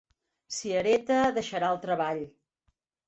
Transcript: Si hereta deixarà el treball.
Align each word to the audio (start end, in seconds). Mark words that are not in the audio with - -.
Si 0.59 0.71
hereta 0.79 1.19
deixarà 1.37 1.71
el 1.77 1.81
treball. 1.87 2.25